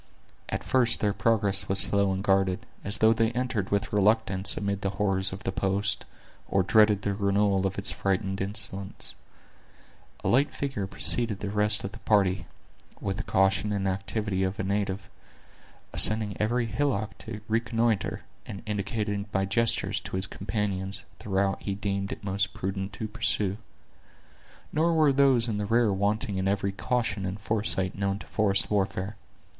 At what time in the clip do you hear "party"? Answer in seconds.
11.99-12.47